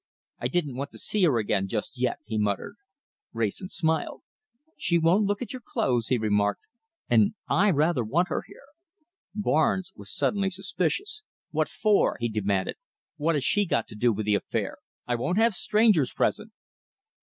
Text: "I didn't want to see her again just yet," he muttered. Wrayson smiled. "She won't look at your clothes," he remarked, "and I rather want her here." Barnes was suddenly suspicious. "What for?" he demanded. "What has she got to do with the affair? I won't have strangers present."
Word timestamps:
"I 0.39 0.47
didn't 0.47 0.77
want 0.77 0.89
to 0.93 0.97
see 0.97 1.25
her 1.25 1.37
again 1.37 1.67
just 1.67 1.95
yet," 1.95 2.17
he 2.25 2.39
muttered. 2.39 2.75
Wrayson 3.33 3.69
smiled. 3.69 4.23
"She 4.75 4.97
won't 4.97 5.25
look 5.25 5.43
at 5.43 5.53
your 5.53 5.61
clothes," 5.63 6.07
he 6.07 6.17
remarked, 6.17 6.65
"and 7.07 7.35
I 7.47 7.69
rather 7.69 8.03
want 8.03 8.29
her 8.29 8.41
here." 8.47 8.65
Barnes 9.35 9.91
was 9.95 10.11
suddenly 10.11 10.49
suspicious. 10.49 11.21
"What 11.51 11.69
for?" 11.69 12.17
he 12.19 12.29
demanded. 12.29 12.77
"What 13.17 13.35
has 13.35 13.43
she 13.45 13.67
got 13.67 13.87
to 13.89 13.95
do 13.95 14.11
with 14.11 14.25
the 14.25 14.33
affair? 14.33 14.77
I 15.05 15.13
won't 15.13 15.37
have 15.37 15.53
strangers 15.53 16.11
present." 16.11 16.51